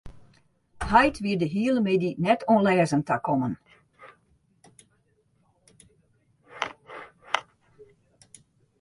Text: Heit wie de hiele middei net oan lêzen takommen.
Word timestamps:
Heit 0.91 1.17
wie 1.21 1.35
de 1.41 1.47
hiele 1.55 1.81
middei 1.87 2.11
net 2.25 2.41
oan 2.51 2.65
lêzen 2.67 3.03
takommen. 3.09 3.53